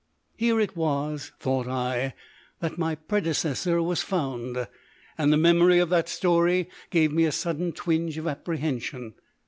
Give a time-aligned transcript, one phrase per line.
[0.35, 2.15] Here it was, thought I,
[2.59, 4.67] that my predecessor was found,
[5.15, 9.13] and the memory of that story gave me a sudden twinge of apprehension.